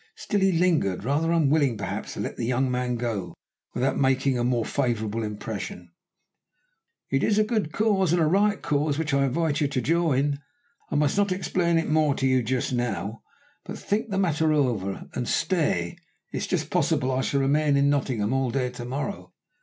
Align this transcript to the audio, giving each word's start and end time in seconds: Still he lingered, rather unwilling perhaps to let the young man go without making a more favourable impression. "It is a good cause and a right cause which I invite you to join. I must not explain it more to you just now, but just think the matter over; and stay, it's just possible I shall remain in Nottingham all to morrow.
Still 0.15 0.39
he 0.39 0.51
lingered, 0.51 1.03
rather 1.03 1.31
unwilling 1.31 1.77
perhaps 1.77 2.15
to 2.15 2.21
let 2.21 2.35
the 2.35 2.47
young 2.47 2.71
man 2.71 2.95
go 2.95 3.35
without 3.75 3.99
making 3.99 4.35
a 4.35 4.43
more 4.43 4.65
favourable 4.65 5.21
impression. 5.21 5.91
"It 7.11 7.21
is 7.23 7.37
a 7.37 7.43
good 7.43 7.71
cause 7.71 8.11
and 8.11 8.19
a 8.19 8.25
right 8.25 8.59
cause 8.63 8.97
which 8.97 9.13
I 9.13 9.25
invite 9.25 9.61
you 9.61 9.67
to 9.67 9.79
join. 9.79 10.39
I 10.89 10.95
must 10.95 11.17
not 11.19 11.31
explain 11.31 11.77
it 11.77 11.87
more 11.87 12.15
to 12.15 12.25
you 12.25 12.41
just 12.41 12.73
now, 12.73 13.21
but 13.63 13.73
just 13.73 13.85
think 13.85 14.09
the 14.09 14.17
matter 14.17 14.51
over; 14.51 15.07
and 15.13 15.27
stay, 15.27 15.97
it's 16.31 16.47
just 16.47 16.71
possible 16.71 17.11
I 17.11 17.21
shall 17.21 17.41
remain 17.41 17.77
in 17.77 17.87
Nottingham 17.91 18.33
all 18.33 18.51
to 18.51 18.85
morrow. 18.85 19.33